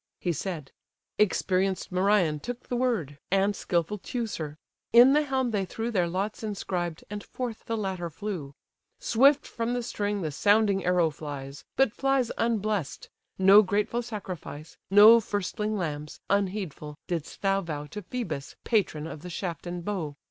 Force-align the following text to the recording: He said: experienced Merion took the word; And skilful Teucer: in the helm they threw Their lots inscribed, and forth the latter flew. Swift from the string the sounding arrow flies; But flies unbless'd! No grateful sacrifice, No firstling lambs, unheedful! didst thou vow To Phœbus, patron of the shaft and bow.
He 0.19 0.33
said: 0.33 0.71
experienced 1.19 1.91
Merion 1.91 2.39
took 2.39 2.67
the 2.69 2.75
word; 2.75 3.19
And 3.29 3.55
skilful 3.55 3.99
Teucer: 3.99 4.57
in 4.91 5.13
the 5.13 5.21
helm 5.21 5.51
they 5.51 5.63
threw 5.63 5.91
Their 5.91 6.07
lots 6.07 6.41
inscribed, 6.41 7.03
and 7.11 7.23
forth 7.23 7.65
the 7.65 7.77
latter 7.77 8.09
flew. 8.09 8.55
Swift 8.99 9.45
from 9.45 9.75
the 9.75 9.83
string 9.83 10.23
the 10.23 10.31
sounding 10.31 10.83
arrow 10.85 11.11
flies; 11.11 11.65
But 11.75 11.93
flies 11.93 12.31
unbless'd! 12.39 13.09
No 13.37 13.61
grateful 13.61 14.01
sacrifice, 14.01 14.75
No 14.89 15.19
firstling 15.19 15.77
lambs, 15.77 16.19
unheedful! 16.31 16.95
didst 17.05 17.43
thou 17.43 17.61
vow 17.61 17.85
To 17.85 18.01
Phœbus, 18.01 18.55
patron 18.63 19.05
of 19.05 19.21
the 19.21 19.29
shaft 19.29 19.67
and 19.67 19.85
bow. 19.85 20.15